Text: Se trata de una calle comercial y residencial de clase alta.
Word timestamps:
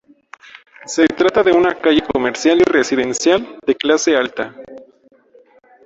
Se 0.87 1.05
trata 1.05 1.43
de 1.43 1.51
una 1.51 1.75
calle 1.77 2.01
comercial 2.01 2.59
y 2.59 2.63
residencial 2.63 3.59
de 3.63 3.75
clase 3.75 4.15
alta. 4.17 4.55